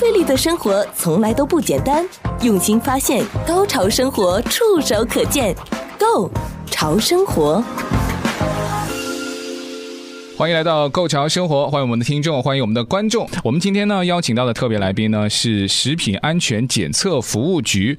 [0.00, 2.08] 费力的生活从来都不简单，
[2.40, 5.54] 用心发现，高潮生活触手可见
[5.98, 6.30] Go
[6.70, 7.62] 潮生活。
[10.40, 13.28] 欢迎来到《Go 潮生活》，欢迎我们的听众，欢迎我们的观众。
[13.44, 17.94] 我们今天呢邀请到的特别来宾呢是食品安全检测服务局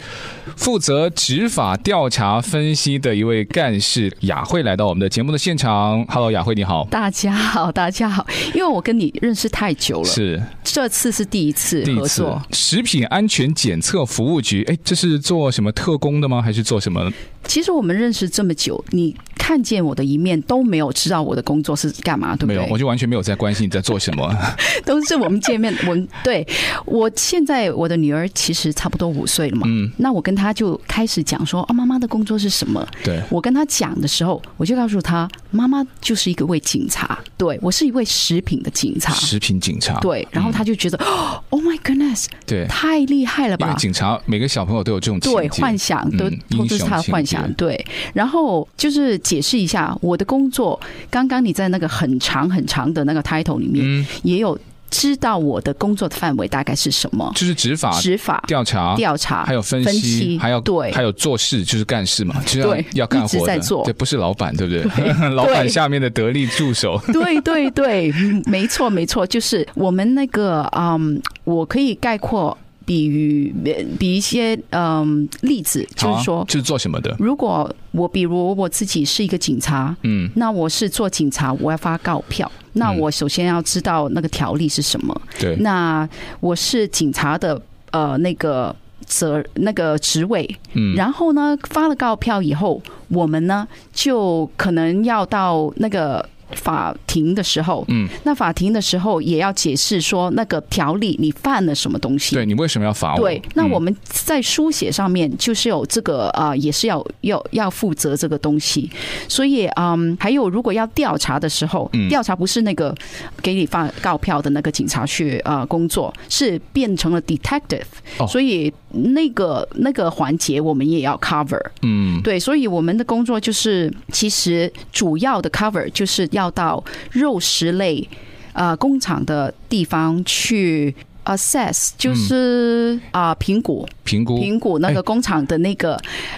[0.55, 6.03] 负责执法调查分析的一位干事雅慧，来到我们的节目的现场。
[6.07, 6.87] Hello，雅慧你好。
[6.89, 8.25] 大家好，大家好。
[8.55, 12.41] 因为我跟你认识太久了，是这次是第一次合作。
[12.53, 16.41] 食品安全检测服务局，哎，这是做什么特工的吗？
[16.41, 17.13] 还是做什么？
[17.43, 22.57] 其实我们认识这么久，你看见我的一面都没有知道我的工作是干嘛，对不对？
[22.57, 24.35] 没有，我就完全没有在关心你在做什么。
[24.85, 26.45] 都是我们见面，我对
[26.85, 32.85] 我现在我的女儿其实差不多五岁了嘛，嗯，那我跟她就开始讲说，哦，妈妈的工作是什么？
[33.03, 43.67] 对，我跟她讲的时候，我就告诉她，妈妈就是一个位警察，对，我是一位食品的警察，食品警察，对，然后她就觉得，嗯，Oh my goodness，对，太厉害了吧？
[43.67, 47.51] 因为警察每个小朋友都有这种对幻想，都都是他的幻想。
[47.53, 50.79] 对，然后就是解释一下我的工作。
[51.09, 54.57] 刚刚你在那个很长很长的那个 title 里面，也有
[54.89, 57.31] 知道我的工作的范围大概是什么？
[57.35, 64.83] 就是执法、执法、调查、调查，还有分析，分析还有对，还有做事，就是干事嘛，就是要要干活在做，对，不是老板，对不对？
[64.95, 67.01] 对 老板下面的得力助手。
[67.11, 68.13] 对对对，
[68.45, 72.57] 没错没错，就是我们那个嗯，我可以概括。
[72.91, 73.55] 比喻
[73.97, 77.15] 比一些嗯例子，就是说，就是做什么的？
[77.17, 85.21] 如果我比如我自己是一个警察，嗯，那我是做警察，我要发告票，那我首先要知道那个条例是什么。
[85.39, 86.05] 对，那
[86.41, 88.75] 我是警察的呃那个
[89.05, 96.27] 责那个职位，嗯，然后呢发了告票以后，我们呢就可能要到那个。
[96.55, 102.35] 法庭的时候，嗯，那法庭的时候也要解释说那个条例你犯了什么东西？
[102.35, 103.21] 对，你为什么要罚我？
[103.21, 108.89] 对，那我们在书写上面就是有这个啊、呃，也是要要要负责这个东西。
[109.27, 112.95] 所以嗯，还有如果要调查的时候，调查不是那个
[113.41, 121.59] 给你发告票的那个警察去啊、呃、工作，是变成了 detective，所以那个那个环节我们也要 cover。
[121.81, 126.51] 嗯，对，所以我们的工作就是其实主要的 cover 就是要。
[126.53, 128.05] 到肉食类
[128.51, 130.93] 呃工厂的地方去
[131.23, 135.97] assess，就是啊评估评估评估那个工厂的那个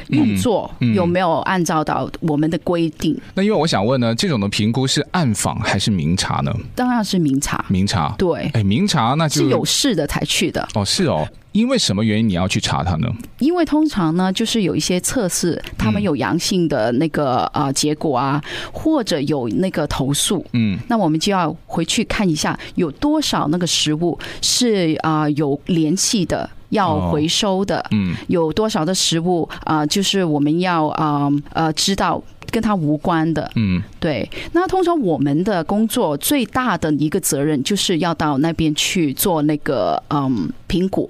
[0.10, 3.20] 运作有没有按照到我们的规定。
[3.34, 6.54] 那因为我想问呢，这种的评估是暗访还是明查呢？
[6.76, 8.14] 当然是明查，明查。
[8.16, 10.68] 对，哎，明查那就是有事的才去的。
[10.76, 11.28] 哦，是哦。
[11.54, 13.08] 因为什么原因你要去查它呢？
[13.40, 32.22] 因为通常呢，就是有一些测试，他们有阳性的那个呃结果啊，或者有那个投诉，嗯，那我们就要回去看一下有多少那个食物是啊有联系的，要回收的，嗯，有多少的食物啊，就是我们要啊呃知道。
[32.54, 34.30] 跟他无关的，嗯，对。
[34.52, 41.10] 那通常我们的工作最大的一个责任，就是要到那边去做那个嗯评估，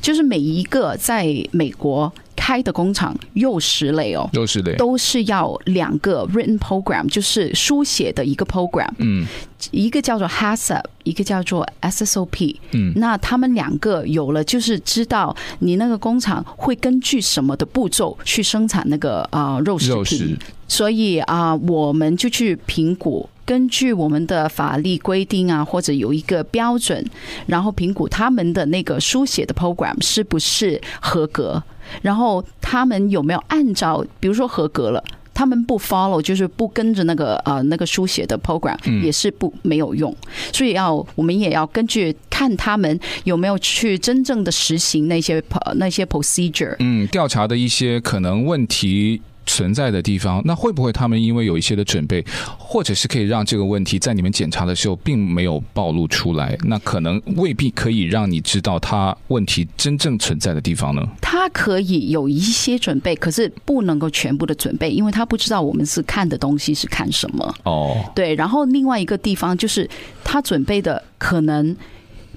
[0.00, 4.76] 就是每一个在美国开的工厂，肉食类哦，肉食类。
[4.76, 9.26] 都是要两个 written program，就是书写的一个 program，嗯，
[9.72, 20.38] 一个叫做 HACCP，一个叫做 SSOP，嗯，那他们两个有了，就是知道你那个工厂会根据什么的步骤去生产那个啊、呃、肉食品。
[20.70, 27.02] 所以啊，我们就去评估，根据我们的法律规定啊，或者有一个标准，
[27.46, 31.62] 然后评估他们的那个书写的 program 是不是合格，
[32.02, 40.14] 然后他们有没有按照，比如说合格了，他们不 follow，就是不跟着那个呃那个书写的 program，也是不没有用。
[40.52, 45.42] 所以要我们也要根据看他们有没有去真正的实行那些
[45.76, 49.22] 那些 procedure，嗯，调查的一些可能问题。
[49.48, 52.24] 存在的地方，那会不会他们因为有一些的准备，
[52.56, 56.56] 或者是可以让这个问题在你们检查的时候并没有暴露出来？
[56.64, 61.02] 那可能未必可以让你知道他问题真正存在的地方呢？
[61.20, 67.54] 他可以有一些准备，可是不能够全部的准备，因为他不知道我们是看的东西是看什么。
[67.64, 68.34] 哦，对。
[68.34, 69.88] 然后另外一个地方就是
[70.22, 71.74] 他准备的可能。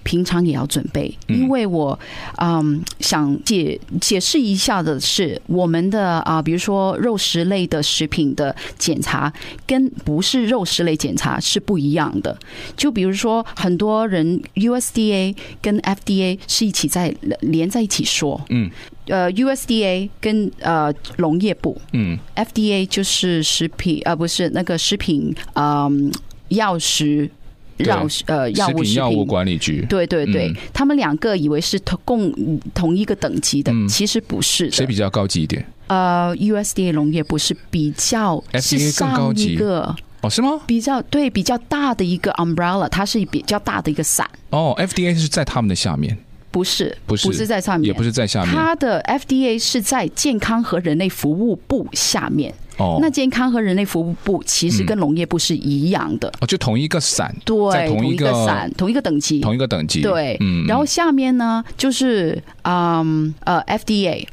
[0.04, 1.98] 平常也要准备，因为我
[2.38, 9.32] 嗯想解解释一下的是，我们的啊，比如说肉食类的食品的检查，
[9.66, 12.38] 跟不是肉食类检查是不一样的。
[12.76, 18.70] 就比如说，很多人 USDA 跟 FDA 是一起在连在一起说，嗯，
[19.08, 26.12] 呃，USDA 跟呃农业部，嗯，FDA 就是食品，呃，不是那个食品，嗯，
[26.50, 27.30] 药食。
[27.78, 34.70] 药呃药品药物管理局，对对对，嗯、他们两个以为是同共同一个等级的，嗯、其实不是。
[34.72, 35.66] 谁比较高级一点？
[35.88, 40.30] 呃，USDA 农业不是比较是更高级个哦？
[40.30, 40.62] 是吗？
[40.66, 44.30] 比较对比较大的一个 umbrella，它是比较大的一个伞。
[44.52, 46.18] 哦，FDA 是在他们的下面。
[46.52, 48.54] 不是，不是，不是在上面，也不是在下面。
[48.54, 52.54] 它的 FDA 是在健康和人类服务部下面。
[52.78, 56.32] 哦，那健康和人类服务部其实跟农业部是一样的。
[56.40, 60.02] 哦，就同一个伞，对，同一个伞，同一个等级，同一个等级。
[60.02, 60.66] 对，嗯。
[60.68, 64.26] 然后下面呢，就是嗯呃 FDA，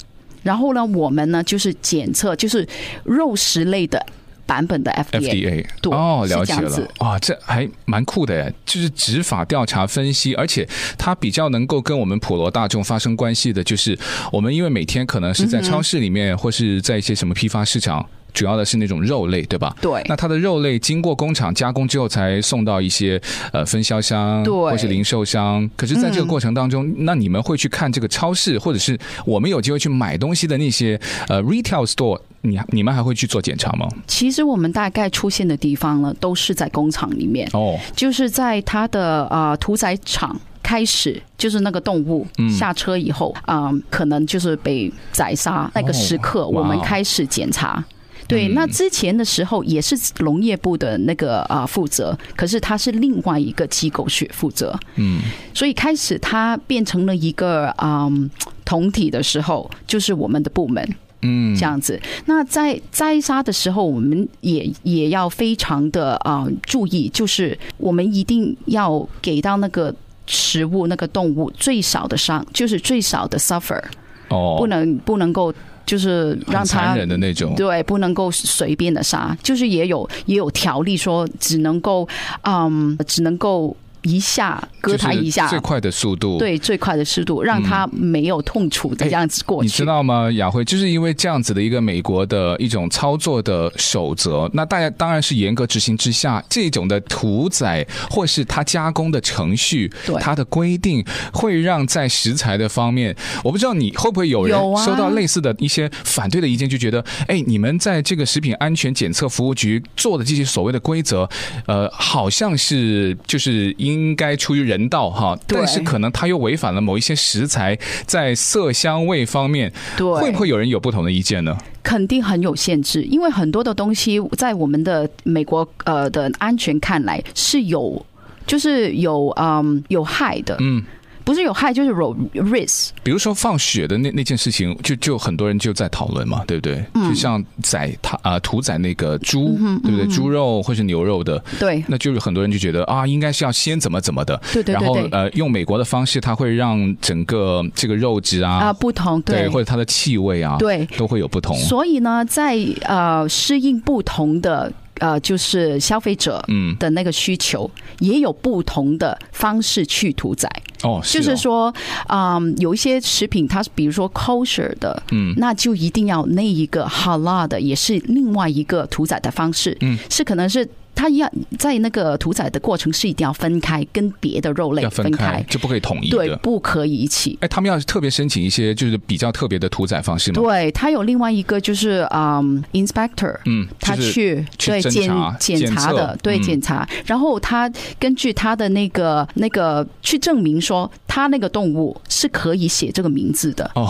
[0.42, 2.66] 然后呢，我们呢就是检测，就是
[3.04, 4.04] 肉食类的。
[4.48, 13.98] 版本的 FDA，对哦，了解了，哇，这还蛮酷的耶，就是执法调查分析，而且它比较能够跟我们普罗大众发生关系的，就是
[14.32, 18.08] 我们因为每天可能是在超市里面，或是在一些什么批发市场。
[18.38, 19.74] 主要的是那种肉类，对吧？
[19.80, 20.00] 对。
[20.06, 23.20] 那它的肉类经过工厂加工之后，才送到一些
[23.52, 25.68] 呃分销商，对，或是零售商。
[25.74, 28.96] 可是，在这个过程当中，嗯、那你们会去看这个超市，或者是
[29.26, 33.88] 我们有机会去买东西的那些呃 retail store，你你们还会去做检查吗？
[34.06, 42.24] 其实我们大概出现的地方呢，都是在工厂里面哦，就是在它的呃屠宰场开始，就是那个动物
[42.56, 47.84] 下车以后啊、可能就是被宰杀那个时刻，哦、我们开始检查。
[48.28, 55.20] 对，那之前的时候也是农业部的那个啊负责，可是他是另外一个机构去负责，嗯，
[55.54, 58.30] 所以开始他变成了一个嗯
[58.66, 60.86] 同体的时候，就是我们的部门，
[61.22, 61.98] 嗯，这样子。
[62.26, 69.94] 那在摘杀的时候，我们也也要非常的啊注意，就是我们一定要给到那个
[70.26, 73.82] 食物那个动物最少的伤，就是最少的 suffer，
[74.28, 75.54] 哦，不能不能够。
[75.88, 82.06] 就是让他残忍的那种，对，不能够随便的杀，就是也有也有条例说，只能够，
[82.42, 83.74] 嗯，只能够。
[84.08, 89.66] 一下割它一下，最快的速度，对，最快的速度，让它没有痛楚的这样子过去。
[89.66, 90.64] 你知道吗，雅慧？
[90.64, 99.90] 就是因为这样子的一个美国的一种操作的守则，那大家当然是严格执行之下，这种的屠宰或是它加工的程序，
[100.20, 111.28] 它的规定会让在食材的方面，我不知道你会不会有人收到类似的一些反对的意见，就觉得，哎，你们在这个食品安全检测服务局做的这些所谓的规则，
[111.66, 121.56] 呃，好像是就是因应该出于人道哈，但是可能他又违反了某一些食材在色香味方面，对，会不会有人有不同的意见呢？
[121.82, 128.04] 肯定很有限制，因为很多的东西在我们的美国呃的安全看来是有，
[128.46, 130.82] 就是有嗯有害的，嗯。
[131.28, 132.88] 不是有害就是有 risk。
[133.02, 136.82] 比如说放血的那那件事情，就就很多人就在讨论嘛，对不对？
[136.94, 140.06] 嗯、就像宰他啊屠宰那个猪，嗯、对不对？
[140.06, 144.86] 猪肉或是牛肉的，对，那就是很多人就觉得啊，应该是要先怎么怎么的，对对对，对。
[144.86, 151.54] 然后呃，用美国的方式，它会让整个这个肉质啊啊不同，对，对，或者它的气味啊，对，都会有不同。
[151.58, 154.72] 所以呢，在呃适应不同的。
[154.98, 160.50] 呃，就是消费者嗯的那个需求，也有不同的方式去屠宰
[160.82, 161.00] 哦。
[161.04, 161.72] 就是说，
[162.08, 170.68] 嗯，有一些食品，它是比如说 kosher 的，嗯，那就一定要那一个 halal 的，也是另外一个屠宰的方式，嗯，是可能是。
[170.98, 177.38] 它要在那个屠宰的过程是一定要分开，跟别的肉类分开，分开就不可以统一，对，不可以一起。
[177.40, 180.42] 哎，他们要特别申请一些就是比较特别的屠宰方式吗？
[180.42, 185.08] 对，他有另外一个就是嗯，inspector，嗯，他去对检
[185.38, 187.70] 检查的，对检查，然后他
[188.00, 193.88] 根据他的那个那个去证明说，他那个动物是可以写这个名字的哦，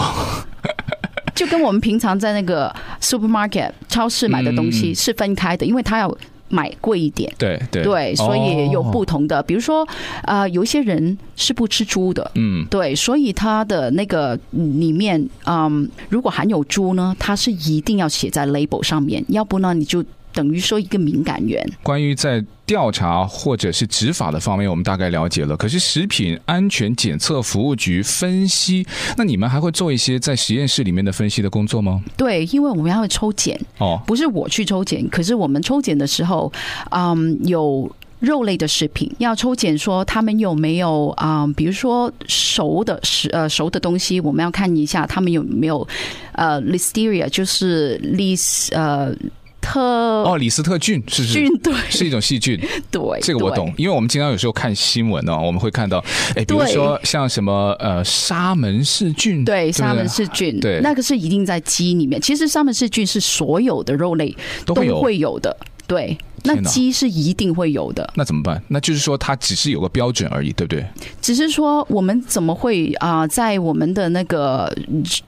[1.34, 6.14] 就跟我们平常在那个 supermarket 超市买的东西是分开的，因为他要。
[6.48, 7.82] 买贵一点，对对。
[7.82, 9.86] 对，所以有不同的，哦、比如说，
[10.24, 20.04] 呃，有一些人是不吃猪的，嗯，对，所以他的那个里面，嗯，如果含有猪呢，它是一定要写在 label 上面，要不呢，你就。
[20.38, 21.68] 等于说一个敏感源。
[21.82, 25.56] 关于在调查或者是执法的方面，我们大概了解了。
[25.56, 32.00] 可是食品安全检测服务局分析，那你们还会做一些在实验室里面的分析的工作吗？
[32.16, 36.52] 对，因为我们要抽检哦，不是我去抽检，可是我们抽检的时候，
[36.90, 37.90] 嗯，有
[38.20, 45.86] 肉类的食品要抽检，说他们有没有啊、嗯，比如说熟的食呃熟的东西，我们要看一下他们有没有
[46.32, 48.36] 呃 Listeria，就是利
[48.72, 49.12] 呃。
[49.60, 52.58] 特哦，李斯特菌是是菌对，是一种细菌，
[52.90, 55.98] 对，这个我懂，因为我们经常有时候看新闻哦，我们会看到，
[56.34, 62.20] 哎，比如说像什么呃沙门氏菌，对，沙门氏菌，对，那个是一定在鸡里面。
[62.20, 64.34] 其实沙门氏菌是所有的肉类
[64.64, 66.16] 都会有的，对。
[66.44, 68.08] 那鸡是一定会有的。
[68.14, 68.62] 那怎么办？
[68.68, 70.86] 那就是说它只是有个标准而已，对不对？
[71.20, 74.72] 只是说我们怎么会啊、呃，在我们的那个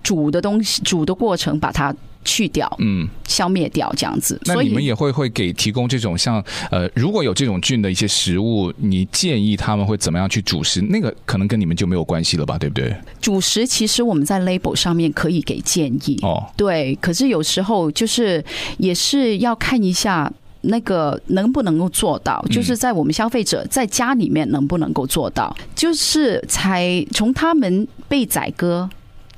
[0.04, 1.94] 煮的东西煮的过程把它。
[2.24, 4.40] 去掉，嗯，消灭掉这样子。
[4.44, 10.80] 那你们也会会给提供这种像呃，如果有这种菌的一些食物，你建议他们会怎么样去主食？
[10.82, 12.94] 那个可能跟你们就没有关系了吧，对不对？
[13.20, 16.94] 主食其实我们在 label 上面可以给建议哦，对。
[17.00, 18.44] 可是有时候就是
[18.78, 20.30] 也是要看一下
[20.62, 28.88] 那个能不能够做到，就是在我们消费者在家里面能不能够做到，就是才从他们被宰割。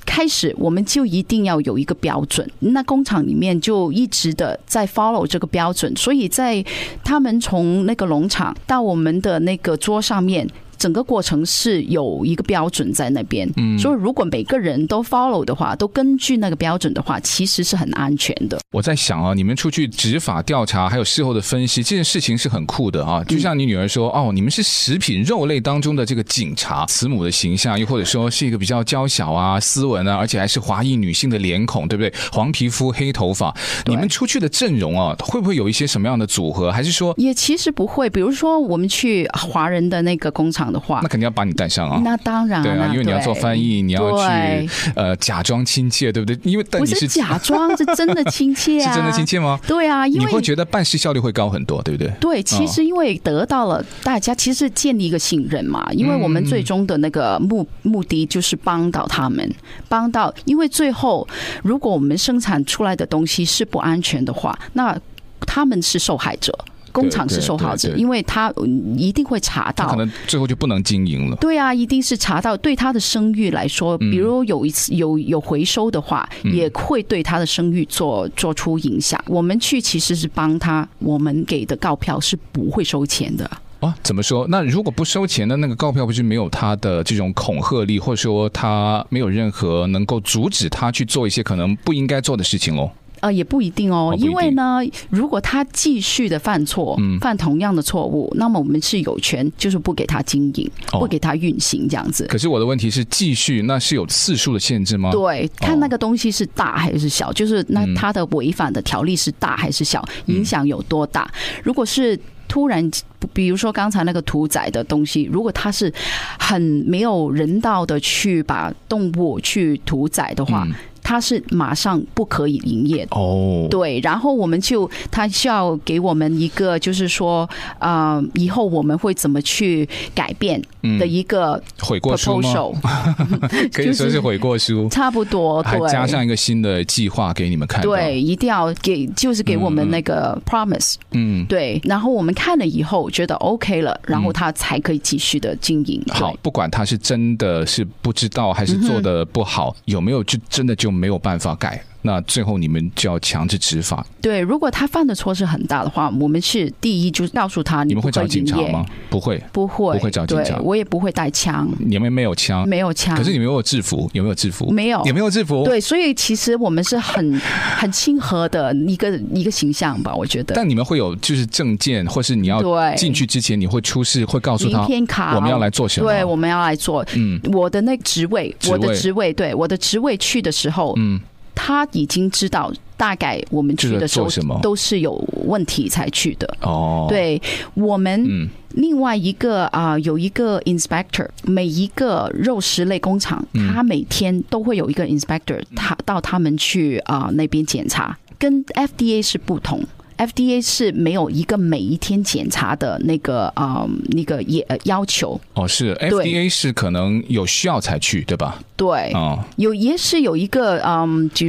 [0.05, 6.65] 开始我们就一定要有一个标准，那工厂里面就一直的在 follow 这个标准，所以在
[7.03, 10.49] 他们从那个农场到我们的那个桌上面。
[10.83, 18.59] 整个过程是有一个标准在那边，嗯，所以如果每个人都 follow 的话，都根据那个标准的话，其实是很安全的。
[18.73, 23.23] 我在想啊，你们出去执法调查，还有事后的分析，这件事情是很酷的啊。
[23.23, 32.13] 就像你女儿说，嗯、哦，你们是食品肉类当中的这个警察，慈母的形象，又或者说是一个比较娇小啊、斯文啊，而且还是华裔女性的脸孔，对不对？
[32.33, 36.73] 黄皮肤、黑头发，你们出去的阵容啊，会不会有一些什么样的组合？
[36.73, 38.11] 还是说也其实不会？
[38.11, 40.72] 比如说我们去华人的那个工厂。
[40.73, 42.01] 的话，那肯定要把你带上啊！
[42.05, 46.39] 那当然，对啊，因为你要做翻译，你要去呃假装亲切，对不对？
[46.51, 48.89] 因为但你是，是假装， 是真的亲切啊！
[48.91, 49.59] 是真的亲切吗？
[49.67, 52.11] 对啊，因为你会觉得办事效率会高很多，对不对？
[52.21, 55.87] 对，其实因为得到了大家，其实建立一个信任嘛。
[55.93, 59.49] 因为我们最终的那个目目的就是帮到他们，
[59.89, 61.27] 帮到，因为最后
[61.63, 64.99] 如果我们生产出来的东西是不安全的话，那
[65.47, 66.57] 他们是受害者。
[66.93, 68.53] 工厂是受害者，因为他
[68.97, 71.37] 一定会查到，可能最后就不能经营了。
[71.37, 79.23] 对啊，一定是查到，对他的声誉来说，比如有一次有有回收的话，也会对他的声誉做做出影响。
[79.27, 83.51] 我们去其实是帮他，我们给的告票是不会收钱的。
[83.81, 84.47] 啊，怎么说？
[84.49, 92.89] 那如果不收钱的那个告票，不是没有他的这种恐吓力，或者说他没有任何能够阻止他去做一些可能不应该做的事情哦？
[93.23, 102.27] 呃，也不一定哦，因为呢，如果他继续的犯错，犯同样的错误，那么我们是有权，就是不给他经营，不给他运行这样子。
[102.27, 105.13] 可是我的问题是，继续那是有次数的限制吗？
[105.13, 111.31] 对，看那个东西是大还是小，就是那他的违反的条例是大还是小，影响有多大？
[111.63, 112.91] 如果是突然，
[113.33, 115.93] 比如说刚才那个屠宰的东西，如果他是
[116.41, 120.67] 很没有人道的去把动物去屠宰的话。
[121.03, 123.17] 他是马上不可以营业的。
[123.17, 127.49] 哦，对，然后我们就他需要给我们一个，就是说，
[127.81, 130.63] 呃，以后我们会怎么去改变
[130.99, 132.41] 的一个悔过书
[133.73, 146.01] 可以说是悔过书， 差不多，对，还加上一个新的计划给你们看，对，一定要给，就是给我们那个 promise，嗯，对，然后我们看了以后觉得 OK 了，然后他才可以继续的经营。
[146.13, 150.92] 好，不管他是真的是不知道还是做的不好，有没有就真的就。
[150.93, 151.83] 没有办法改。
[152.03, 154.05] 那最后你们就要强制执法。
[154.21, 158.85] 对，如果他犯的错是很大的话，我们是第一就是告诉他你，你们会找警察吗？
[159.09, 160.59] 不会，不会，不会找警察。
[160.59, 161.69] 我也不会带枪。
[161.79, 163.17] 你们没有枪，没有枪。
[163.17, 164.71] 可是你们有制服，有没有制服？
[164.71, 165.65] 没有，也没有制服。
[165.65, 167.41] 对，所以其实我们是很
[167.79, 170.55] 很亲和的一个一个形象吧，我觉得。
[170.55, 172.63] 但你们会有就是证件，或是你要
[172.97, 176.11] 进去之前你会出示，会告诉他，明天卡，我们要来做什么？
[176.11, 177.05] 对，我们要来做。
[177.15, 181.21] 嗯，我的那个职位，我的职位，对，我的职位去的时候，嗯。
[181.65, 184.29] 他已经知道大概我们去的时候
[184.61, 185.13] 都是有
[185.45, 187.07] 问题才去的哦。
[187.09, 187.41] 对，
[187.75, 199.85] 我们另外一个啊，有一个 inspector，每一个肉食类工厂，他每天都会有一个 inspector，他到他们去啊那边检查，跟 FDA 是不同。
[200.19, 205.41] FDA 是没有一个每一天检查的那个啊、嗯，那个也要求。
[205.55, 208.63] 哦，是 FDA 是可能有需要才去，对吧？
[208.77, 211.47] 对，哦，有也是有一个嗯，就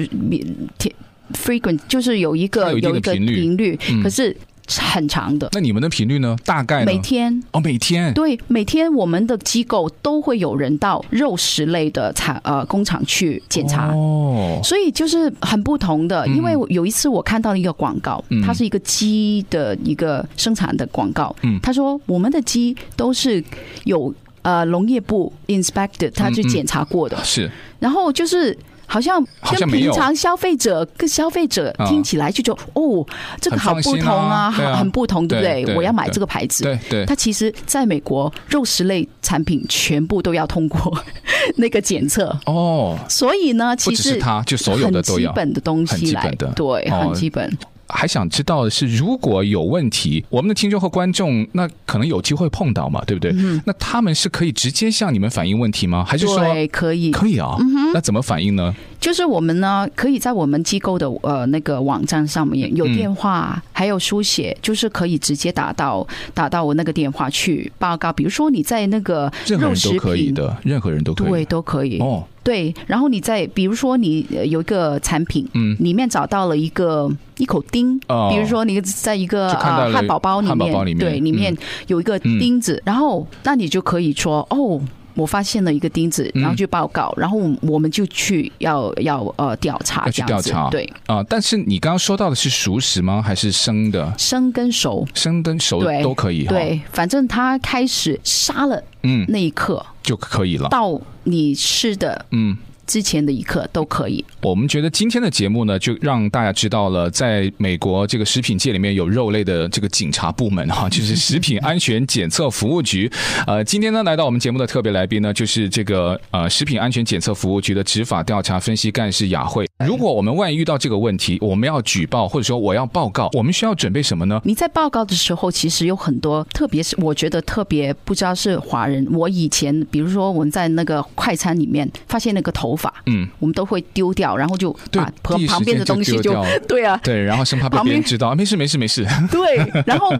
[1.33, 4.35] frequent 就是有一个有一个频率，可是。
[4.67, 6.35] 很长的，那你们的频率呢？
[6.45, 7.43] 大概每天。
[7.51, 8.13] 哦，每天。
[8.13, 13.93] 对，每天我们的机构都会有人到肉食类的产呃工厂去检查。
[13.93, 16.25] 哦，所以就是很不同的。
[16.29, 23.43] 因为有一次我看到一个广告，嗯、它是一个鸡的一个生产的广告，嗯，他说我们的鸡都是
[23.83, 28.57] 有呃农业部 inspected，他去检查过的，嗯嗯、是，然后就是。
[28.93, 29.25] 好像
[29.57, 33.03] 跟平常消费者跟消费者听起来就觉得哦，
[33.41, 35.75] 这个好不同啊，很很不同，对不对？
[35.75, 36.63] 我要买这个牌子。
[36.63, 40.95] 对对，它其实在美国肉食类产品全部都要通过
[41.57, 42.37] 那个检测。
[42.45, 42.95] 哦。
[43.09, 45.31] 所以呢，其实它就所有的都要。
[45.31, 47.51] 基本的东西来的，对，很基本。
[47.87, 53.31] 还想知道的是，如果有问题，我们的听众和观众那可能有机会碰到嘛，对不对？
[53.35, 56.03] 嗯、那他们是可以直接向你们反映问题吗？
[56.07, 57.55] 还是说对可以可以啊？
[57.59, 58.73] 嗯、那怎么反映呢？
[59.03, 68.13] 就是我们呢，可以在我们机构的呃那个网站上面有电话，嗯、还有书写，就是可以直接打到打到我那个电话去报告。
[68.13, 71.99] 比如说你在那个肉食品，任何人都可以的，任何人都可以，对，都可以。
[71.99, 72.23] 哦。
[72.43, 81.53] 对，然后你在比如说你有一个产品，嗯，里面找到了一个一口钉，哦，比如说你在一个啊汉堡包里面，对，里面
[81.87, 84.81] 有一个钉子，然后那你就可以说哦。
[85.15, 91.23] 我发现了一个钉子，然后去报告，嗯、然后我们就去要要呃调查，要去调查，对啊、呃。
[91.25, 93.21] 但是你刚刚说到的是熟食吗？
[93.21, 94.13] 还是生的？
[94.17, 96.45] 生跟熟，生跟熟都可以。
[96.45, 100.69] 对，反正他开始杀了，嗯，那一刻就可以了。
[100.69, 102.57] 到你吃的，嗯。
[102.85, 104.23] 之前的一刻都可以。
[104.41, 113.11] 我们觉得今天的节目呢，就让大家知道了，在美国这个食品界里面有肉类的这个警察部门哈， 就是食品安全检测服务局。
[113.47, 119.65] 呃，今天呢来到我们节目的特别来宾呢，就是这个呃食品安全检测服务局的执法调查分析干事雅慧。
[119.85, 124.41] 如果我们万一遇到这个问题，我们要举报或者说我要报告，我们需要准备什么呢？
[124.43, 129.05] 你在报告的时候，其实有很多，特别是我觉得特别不知道是华人。
[129.11, 136.33] 我以前比如说我们在那个快餐里面发现那个头发，嗯，我们都会丢掉，然后就把旁边的东西就
[136.67, 139.05] 对啊，对，然后生怕被别人知道，没事没事没事。
[139.31, 140.13] 对，然后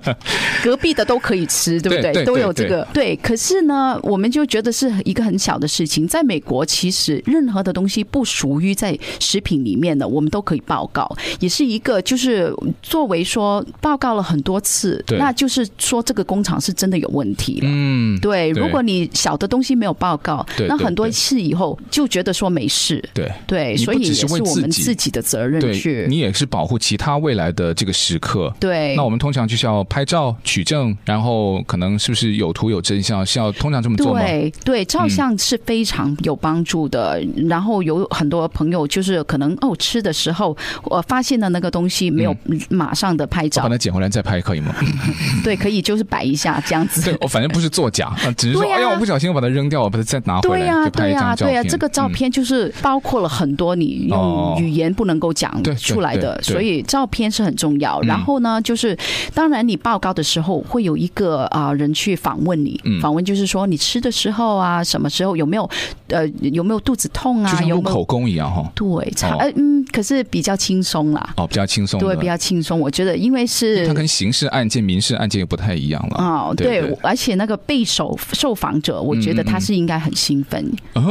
[0.64, 2.24] 隔壁的都可以吃， 对不对？
[2.24, 3.16] 都有这个对。
[3.18, 6.08] 可是呢，我们就觉得是一个很小的事情。
[6.08, 17.68] 在美国，其实任何的东西不属于在食品里面的，我们都可以报告，也是一个就是作为说报告了很多次，那就是说这个工厂是真的有问题了。
[17.70, 18.52] 嗯，对。
[18.52, 23.04] 如果你小的东西没有报告，那很多次以后就觉得说没事。
[23.14, 28.54] 对对，所以也是我们自己的责任去，你也是保护其他未来的这个时刻。
[28.60, 28.96] 对。
[28.96, 34.22] 那我们通常就是要拍照取证，然后可能是不是有图有真相，是要通常这么做吗？
[34.22, 37.24] 对对，照相是非常有帮助的。
[37.48, 39.54] 然后有很多朋友就是可能。
[39.62, 42.36] 哦，吃的时候我发现的那个东西没有
[42.70, 44.76] 马上的拍照，把它捡回来再拍可以吗？
[45.44, 47.02] 对，可以，就是摆一下这样子。
[47.02, 51.54] 对，我反正不是作假，只是说，哎呀，我不小心我把它扔掉，我把它再拿回来，就拍一张照片。
[51.54, 58.02] 对呀，这个照片就是包括了很多你用语言不能够讲出来的，所以照片是很重要。
[58.02, 58.98] 然后呢，就是
[59.34, 65.70] 当然你报告的时候会有一个啊人去访问你，访问就是说你吃的时候啊，什么时候有没有
[66.08, 67.52] 呃有没有肚子痛啊？
[67.52, 68.70] 就像录口供一样哈。
[68.74, 69.38] 对，差。
[69.56, 71.34] 嗯，可是比较轻松啦。
[71.38, 72.00] 哦，比较轻松。
[72.00, 72.78] 对，比较轻松。
[72.80, 76.18] 我觉得，因为是它跟刑事案件、民事案件又不太一样了。
[76.18, 80.70] 哦，对，而且那个被受受访者，我觉得他是应该很兴奋，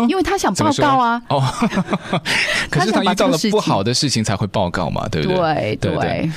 [0.09, 1.23] 因为他想报告啊。
[1.29, 1.40] 哦，
[2.68, 5.79] 可是他遇到了不好的事情才会报告嘛，对不对？
[5.81, 6.31] 对对。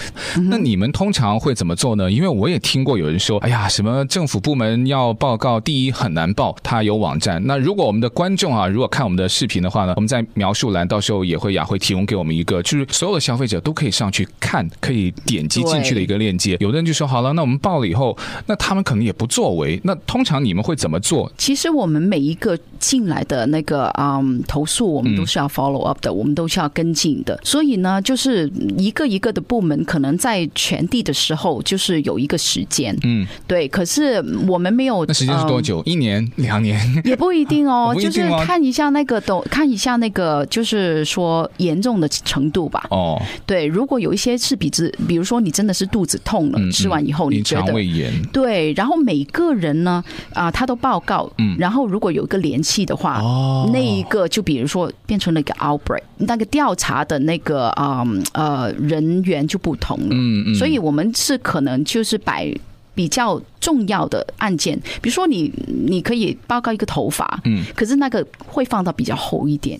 [0.49, 2.11] 那你们通常会怎么做呢？
[2.11, 7.41] 因为我也听过有人说，哎呀，什么政府部门要报告，第一很难报，他有网站。
[7.45, 16.57] 那如果我们的观众啊，如果看我们的视频的话呢，我们在描述栏到时候也会雅慧提供给我们一个，就是所有的消费者都可以上去看，可以点击进去的一个链接。
[16.59, 18.17] 有的人就说好了，那我们报了以后，
[18.47, 19.79] 那他们可能也不作为。
[19.83, 21.31] 那通常你们会怎么做？
[21.37, 27.39] 其实我们每一个进来的那个嗯投诉，我们都是要 follow up 的，嗯、我们都是要跟进的。
[27.43, 32.97] 所以呢，就是一个一个的部门可能在全地的时候，就是有一个时间。
[33.03, 33.67] 嗯，对。
[33.67, 35.05] 可是我们没有。
[35.05, 35.81] 那时间是多久？
[35.81, 36.79] 嗯、一年、两年？
[37.03, 42.85] 也不一定哦， 哦就是看一下那个都看一下那个，就是说严重的程度吧。
[42.89, 62.51] 哦，对，如果有一些是比之，比如说你真的是肚子痛了，嗯、吃完以后你觉得肠胃炎，对，然后每个人呢啊、呃，他都报告，嗯，然后如果有一个联系的话，哦，那一个就比如说变成了一个 outbreak，那个调查的那个啊呃，呃人员就不同了，嗯嗯，所以我们是可能就是摆
[62.95, 69.79] 比较重要的案件，比如说你你可以报告一个头发，嗯，可是那个会放到比较厚一点。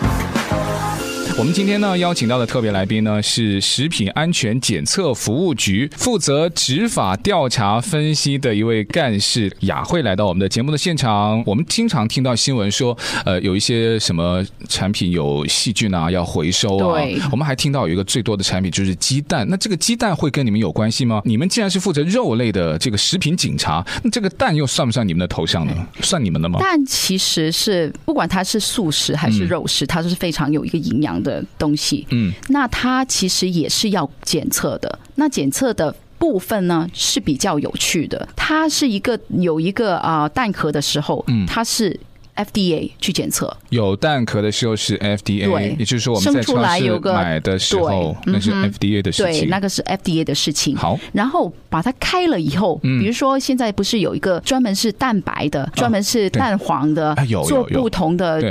[1.41, 11.41] 我们今天呢邀请到的特别来宾呢是食品安全检测服务局负责执法调查分析的一位干事雅慧来到我们的节目的现场。
[11.47, 16.99] 我们经常听到新闻说，呃，有一些什么产品有细菌啊，要回收啊。
[16.99, 17.19] 对。
[17.31, 19.43] 我们还听到有一个最多的产品就是鸡蛋。
[19.49, 21.23] 那这个鸡蛋会跟你们有关系吗？
[21.25, 25.73] 你们既然是负责肉类的这个食品警察，那这个蛋又算不算你们的头上呢？
[26.03, 26.59] 算你们的吗？
[26.59, 34.99] 蛋其实是不管它是素食还是肉食，嗯、它都是非常有一个营养的东西，嗯，那它其实也是要检测的。
[35.15, 41.99] 那检测的部分呢是比较有趣的，它是一个有一个啊、呃、蛋壳的时候，嗯，它是。
[42.35, 50.75] FDA 去检测，有蛋壳的时候是 FDA，对，也就是说我们在超市买的时候，那是 FDA 的事情，对，那个是 FDA 的事情。
[50.75, 57.15] 好，然后把它开了以后，比如说现在不是有一个专门是蛋白的，专门是蛋黄的，
[57.47, 58.41] 做不同的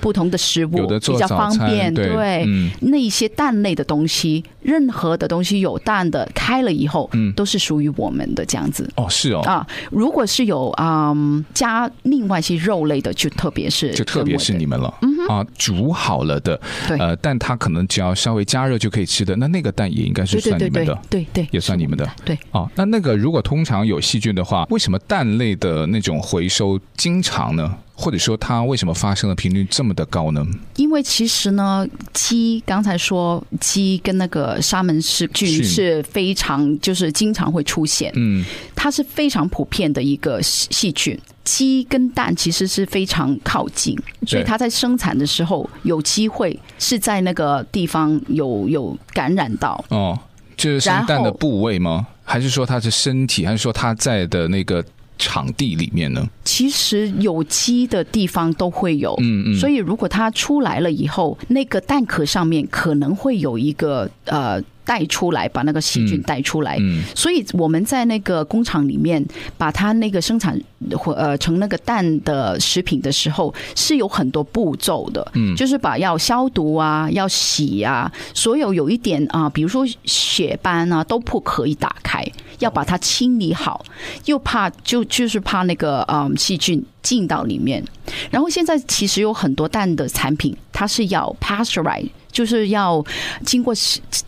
[0.00, 1.92] 不同的食物，比较方便。
[1.92, 2.46] 对，
[2.80, 8.88] 那一些蛋类的东西，任何的东西有蛋的开了以后，都是属于我们的这样子。
[8.96, 13.25] 哦，是哦，啊，如果是有嗯加另外一些肉类的就。
[13.30, 27.76] 特别是，就特别是你们了，嗯、啊，煮好了的，对，呃，但它可能只要稍微加热就可以吃的，那那个蛋也应该是算你们的，对对也算你们的，对，哦，那那个如果通常有细菌的话，为什么蛋类的那种回收经常呢？
[27.98, 30.46] 或者说它为什么发生的频率这么的高呢？
[30.76, 41.18] 因为其实呢，鸡刚才说鸡跟那个沙门氏菌是非常就是经常会出现，嗯，它是非常普遍的一个细菌。
[41.42, 49.82] 鸡跟蛋其实是非常靠近，所以它在生产的时候有机会是在那个地方有有感染到。
[49.88, 50.18] 哦，
[50.56, 52.06] 就是生蛋的部位吗？
[52.24, 53.46] 还是说它是身体？
[53.46, 54.84] 还是说它在的那个？
[55.18, 64.62] 场地里面呢，其实有鸡的地方都会有，嗯嗯，所以如果它出来了以后，那个蛋壳上面可能会有一个呃。
[64.86, 66.78] 带出来，把那个细菌带出来。
[66.80, 69.22] 嗯，所以我们在那个工厂里面，
[69.58, 70.58] 把它那个生产
[70.96, 75.26] 或呃成那个蛋的食品的时候，是有很多步骤的。
[75.34, 82.24] 嗯，就是把要消毒啊，要洗啊，所有有一点啊，比如说血斑啊，都不可以打开，
[82.60, 83.84] 要把它清理好，
[84.26, 87.84] 又怕就就是怕那个嗯细菌进到里面。
[88.30, 92.08] 然后现在其实有很多蛋的产品，它是要 pasteurize。
[92.36, 93.02] 就是要
[93.46, 93.72] 经过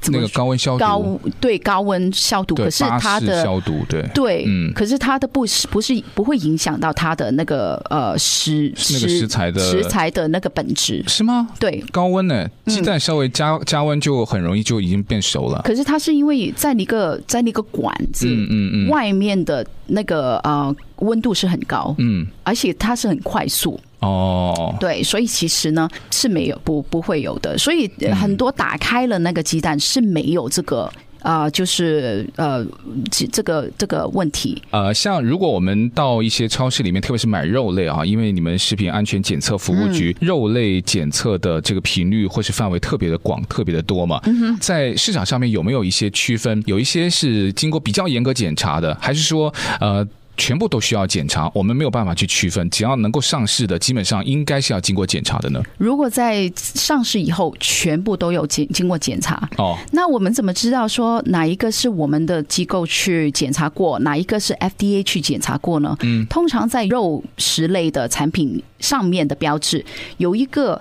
[0.06, 4.02] 那个高温消毒，高对高温消毒，可是它的消毒对。
[4.14, 11.04] 对，嗯，可是它的不是不是不会影响到它的那个呃食那个食材的食材的那个本质。
[11.06, 11.50] 是吗？
[11.60, 15.60] 对，高温呢，鸡蛋稍微加加温就很容易就已经变熟了。
[15.62, 18.88] 可是它是因为在那个在那个管子嗯嗯嗯。
[18.88, 23.78] 外面的那个呃温度是很高，嗯，而且它是很快速。
[24.00, 30.82] 哦，对，所以其实呢是没有不不会有的，所以很多打开了那个鸡蛋是没有这个
[31.20, 32.64] 啊、呃，就是呃
[33.10, 34.62] 这这个这个问题。
[34.70, 46.62] 呃，像如果我们到一些超市里面，特别是买肉类啊，因为你们食品安全检测服务局、嗯、肉类检测的这个频率或是范围特别的广，特别的多嘛，嗯、哼在市场上面有没有一些区分？
[46.66, 50.06] 有一些是经过比较严格检查的，还是说呃？
[50.38, 52.70] 全部都需要检查，我们没有办法去区分。
[52.70, 55.60] 只要能够上市的，基本上应该是要经过检查的呢。
[55.76, 65.96] 如果在上市以后，全部都有经经过检查哦，那我们怎么知道说哪一个是我们的机构去检查过，哪一个是 FDA 去检查过呢？
[66.02, 69.84] 嗯，通常在肉食类的产品上面的标志
[70.18, 70.80] 有一个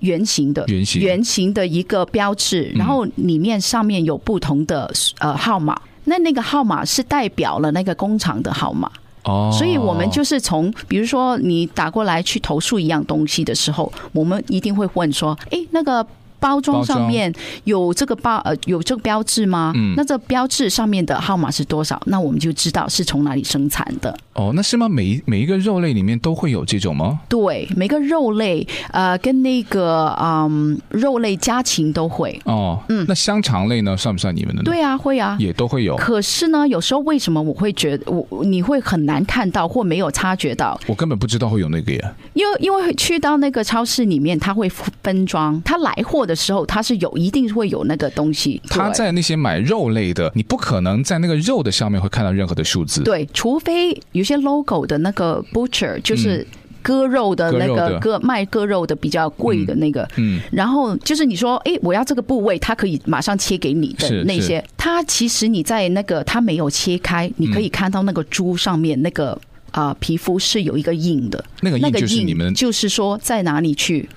[0.00, 5.78] 圆形的圆形圆形的一个标志，然后里面上面有不同的呃号码。
[6.04, 8.90] 那那个号码是代表了那个工厂的号码
[9.24, 16.06] 哦，所以我们就是从，比如说你打过来去投诉一样东西的时候，我们一定会问说，诶，那个。
[16.44, 17.32] 包装上面
[17.64, 19.72] 有这个包呃有这个标志吗？
[19.74, 21.98] 嗯，那这标志上面的号码是多少？
[22.04, 24.14] 那我们就知道是从哪里生产的。
[24.34, 24.86] 哦，那是吗？
[24.86, 27.20] 每一每一个肉类里面都会有这种吗？
[27.30, 32.38] 对，每个肉类呃跟那个嗯肉类家禽都会。
[32.44, 33.96] 哦，嗯，那香肠类呢？
[33.96, 34.64] 算不算你们的呢？
[34.64, 35.96] 对啊，会啊，也都会有。
[35.96, 40.78] 可是呢，有时候为什么我会觉得我你会很难看到或没有察觉到？
[40.86, 42.14] 我根本不知道会有那个呀。
[42.34, 46.33] 因为因为去到那个超市里面，他会分装，他来货的。
[46.34, 56.46] 时候它是有一定会有那个东西，他在那些买肉类的，你不可能在那个肉的上面会看到任何的数字，对，除非有些 logo 的那个 butcher 就是
[56.82, 69.38] 割肉的那个割卖割肉的比较贵的那个，嗯，然后就是你说，哎，我要这个部位，它可以马上切给你的那些，它其实你在那个它没有切开，你可以看到那个猪上面那个
[69.70, 74.08] 啊皮肤是有一个印的，那个印就是你们就是说在哪里去。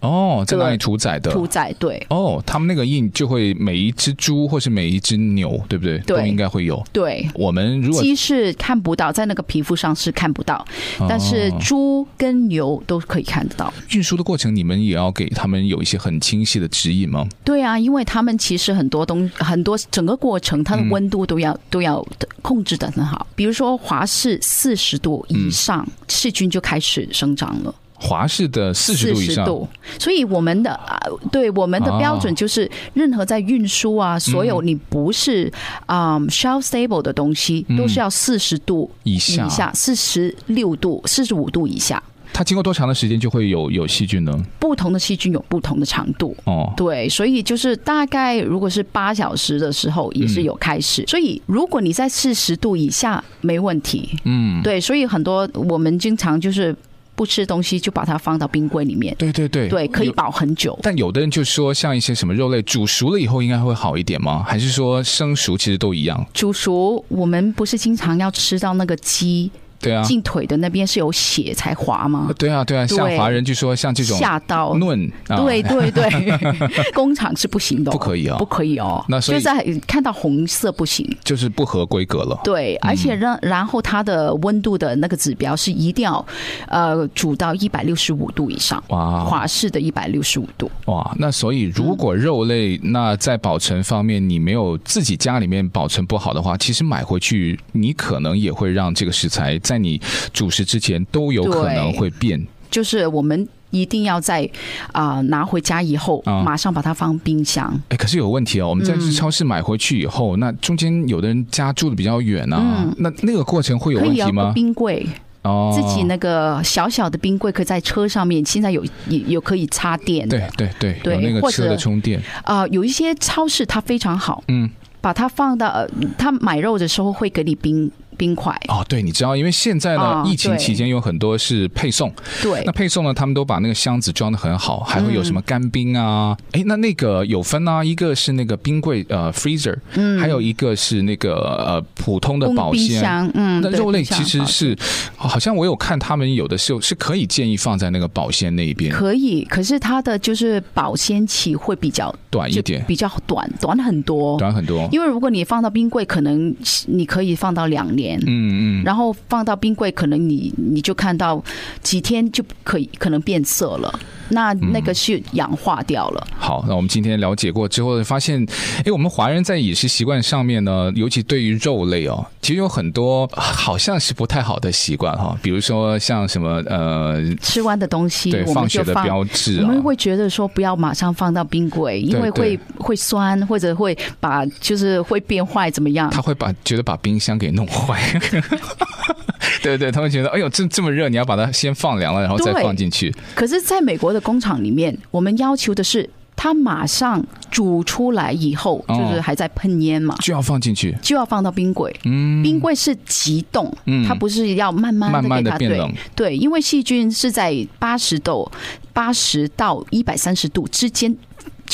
[0.00, 1.30] 哦，在哪里屠宰的？
[1.32, 2.04] 屠宰对。
[2.10, 5.98] 哦，他们那个印就会每一只猪或是每一只牛，对不对？
[6.00, 6.82] 对，都应该会有。
[6.92, 10.64] 对，我们如果鸡是看不到，在那个皮肤上是看不到，
[11.08, 13.72] 但是猪跟牛都可以看得到。
[13.90, 17.26] 运输的过程，你们也要给他们有一些很清晰的指引吗？
[17.44, 22.06] 对啊，因为他们其实很多东很多整个过程，它的温度都要、嗯、都要
[22.42, 23.26] 控制的很好。
[23.34, 27.74] 比如说华氏四十度以上，细菌就开始生长了。
[27.98, 29.66] 华氏的四十度以上，度，
[29.98, 31.00] 所以我们的啊，
[31.32, 35.50] 对我们的标准就是，任何在运输啊，所有你不是
[35.86, 42.02] 啊 shelf stable 的东西，都是要四十度以下，以下四十六度、四十五度以下。
[42.32, 44.38] 它经过多长的时间就会有有细菌呢？
[44.58, 46.70] 不同的细菌有不同的长度哦。
[46.76, 51.02] 对，所以就是大概如果是八小时的时候也是有开始。
[51.06, 54.10] 所以如果你在四十度以下没问题。
[54.24, 56.76] 嗯，对，所以很多我们经常就是。
[57.16, 59.12] 不吃东西就把它放到冰柜里面。
[59.18, 60.78] 对对对，对，可以保很久。
[60.82, 64.44] 但有的人就说，像一些什么肉类煮熟了以后应该会好一点吗？
[64.46, 66.24] 还是说生熟其实都一样？
[66.32, 69.50] 煮熟，我们不是经常要吃到那个鸡？
[69.80, 72.30] 对啊，进腿的那边是有血才滑吗？
[72.38, 76.08] 对啊，对啊，像华人就说像这种下刀嫩，对对对，
[76.94, 79.04] 工厂是不行的，不可以哦，不可以哦。
[79.08, 82.38] 那所以就在看到红色不行，就是不合规格了。
[82.44, 86.24] 对，而且让然后它的温度的那个指标是一定要
[86.68, 90.70] 呃煮到一百六十五度以上，哇，华氏的一百六十五度。
[90.86, 100.00] 哇，那所以如果肉类那在保存方面你没有自己家里面保存不好的话，其实买回去你可能也会让这个食材在你
[100.32, 104.48] 主食之前都有可能会变，就是我们一定要在
[104.92, 107.68] 啊、呃、拿回家以后，马上把它放冰箱。
[107.88, 114.52] 哎、嗯，可是有问题哦，我们在超市买回去以后，嗯、那中间有的人家住的比较远啊，嗯、那那个过程会有问题吗？
[114.54, 115.04] 冰柜
[115.42, 122.20] 哦，自己那个小小的冰柜可以在车上面，现在有有有可以插电，对对对，对有那个车的充电。
[122.44, 127.90] 啊、呃，有一些超市它非常好，嗯，把它放到呃，他买肉的时候会给你冰。
[128.16, 128.52] 冰块。
[128.68, 136.36] 哦，对，你知道，因为现在呢，哦、疫情期间有很多是配送，对，那配送呢，他们都把那个箱子装的很好，还会有什么干冰啊？
[136.52, 144.76] 哎、嗯，那那个有分啊，一个是那个冰柜呃 freezer，嗯，还有一个是那个呃普通的保鲜，箱嗯，那肉类其实是
[145.16, 156.54] 好像我有看他们有的时候是可以建议放在那个保鲜那一边，可以，可是它的就是保鲜期会比较短一点，比较短，短很多，短很多，因为如果你放到冰柜，可能
[156.86, 158.05] 你可以放到两年。
[158.14, 161.42] 嗯嗯，然后放到冰柜，可能你你就看到
[161.82, 166.26] 几天就可以可能变色了，那那个是氧化掉了。
[166.30, 168.46] 嗯、好，那我们今天了解过之后，发现，
[168.84, 186.10] 哎，我们华人在饮食习惯上面呢，尤其对于肉类哦，其实有很多好像是不太好的习惯哈，比如说像什么呃，吃完的东西，对，放血的标志、啊，我们会觉得说不要马上放到冰柜，因为会会酸或者会把就是会变坏怎么样？
[186.10, 188.00] 他会把觉得把冰箱给弄坏。
[189.62, 193.14] 对对，他们觉得，哎呦，这这么热，你要把它先放凉了，然后再放进去。
[193.34, 201.94] 可是，在美国的工厂里面，我们要求的是，它马上煮出来以后，就是还在喷烟嘛，就要放进去，就要放到冰柜。
[202.04, 203.72] 嗯，冰柜是急冻，
[204.06, 205.92] 它不是要慢慢的给它慢慢的变冷。
[206.14, 208.50] 对，对，因为细菌是在八十度、
[208.92, 211.16] 八十到一百三十度之间。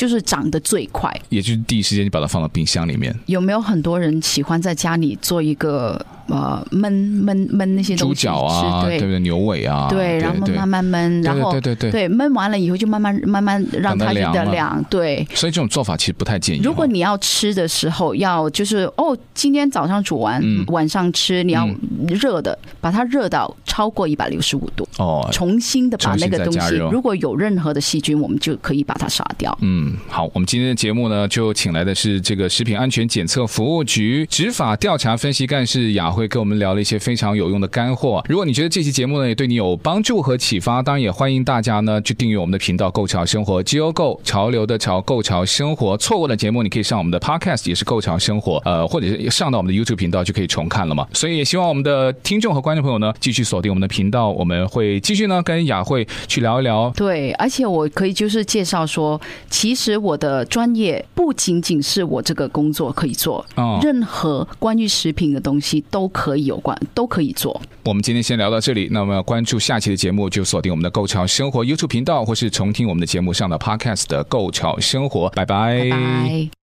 [0.03, 3.17] 就是长得最快，也就是第一时间就把它放到冰箱里面。
[3.27, 6.91] 有没有很多人喜欢在家里做一个呃焖
[7.23, 8.13] 焖焖那些东西？
[8.13, 9.21] 猪脚啊，对不对？
[9.21, 14.85] 牛尾啊，对，然后慢慢焖，然后对对对对，焖完了以后就慢慢慢慢让它变得凉。
[14.91, 16.61] 对，所以这种做法其实不太建议。
[16.65, 21.69] 如果你要吃的时候，要就是哦，今天早上煮完，晚上吃，你要
[22.09, 29.57] 热的，把它热到超过一百六十五度哦，重新的把那个东西，如果有任何的细菌，我们就可以把它杀掉。
[29.61, 29.92] 嗯。
[30.09, 38.23] 好，我们今天的节目呢，就请来的是这个食品安全检测服务局执法调查分析干事雅慧，跟我们聊了一些非常有用的干货。
[38.29, 45.97] 如果你觉得这期节目呢也对你有帮助和启发，当然也欢迎大家呢去订阅我们的频道“购潮生活 ”，G O Go 潮流的潮，购潮生活。
[45.97, 51.07] 错过的节目，你可以上我们的 Podcast，也是“购潮生活”，呃，或者是上到我们的 YouTube 频道就可以重看了嘛。
[51.13, 56.93] 所以也希望我们的听众和观众朋友呢继续锁定我们的频道，我们会继续呢跟雅慧去聊一聊。
[56.97, 63.43] 对，而且我可以就是介绍说，其其实我的专业不仅仅是我这个工作可以做，
[63.81, 67.59] 任何关于食品的东西都可以有关，都可以做。
[67.87, 75.31] 我们今天先聊到这里，那么关注下期的节目，就锁定我们的“购潮生活 ”YouTube 频道，或是重听我们的节目上的 Podcast 的“购潮生活”。
[75.35, 75.89] 拜拜。
[75.89, 76.62] 拜拜。